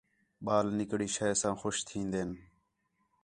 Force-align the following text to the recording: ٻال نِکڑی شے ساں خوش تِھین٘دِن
ٻال 0.45 0.67
نِکڑی 0.77 1.07
شے 1.15 1.27
ساں 1.41 1.55
خوش 1.61 1.77
تِھین٘دِن 1.87 2.29